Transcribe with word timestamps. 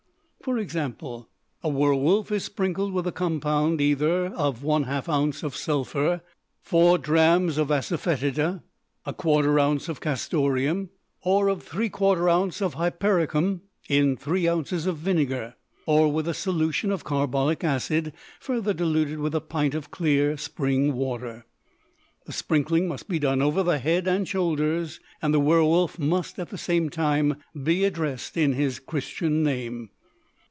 For 0.43 0.57
example, 0.57 1.29
a 1.61 1.69
werwolf 1.69 2.31
is 2.31 2.45
sprinkled 2.45 2.93
with 2.93 3.05
a 3.05 3.11
compound 3.11 3.79
either 3.79 4.25
of 4.25 4.61
1/2 4.63 5.07
ounce 5.07 5.43
of 5.43 5.55
sulphur, 5.55 6.21
4 6.63 6.97
drachms 6.97 7.59
of 7.59 7.67
asafœtida, 7.67 8.63
1/4 9.05 9.61
ounce 9.61 9.87
of 9.87 10.01
castoreum; 10.01 10.89
or 11.21 11.47
of 11.47 11.63
3/4 11.63 12.27
ounce 12.33 12.59
of 12.59 12.73
hypericum 12.73 13.61
in 13.87 14.17
3 14.17 14.47
ounces 14.49 14.87
of 14.87 14.97
vinegar; 14.97 15.53
or 15.85 16.11
with 16.11 16.27
a 16.27 16.33
solution 16.33 16.89
of 16.91 17.03
carbolic 17.03 17.63
acid 17.63 18.11
further 18.39 18.73
diluted 18.73 19.19
with 19.19 19.35
a 19.35 19.41
pint 19.41 19.75
of 19.75 19.91
clear 19.91 20.37
spring 20.37 20.93
water. 20.95 21.45
The 22.25 22.33
sprinkling 22.33 22.87
must 22.87 23.07
be 23.07 23.19
done 23.19 23.43
over 23.43 23.61
the 23.61 23.77
head 23.77 24.07
and 24.07 24.27
shoulders, 24.27 24.99
and 25.21 25.35
the 25.35 25.39
werwolf 25.39 25.99
must 25.99 26.39
at 26.39 26.49
the 26.49 26.57
same 26.57 26.89
time 26.89 27.35
be 27.63 27.83
addressed 27.85 28.35
in 28.35 28.53
his 28.53 28.79
Christian 28.79 29.43
name. 29.43 29.91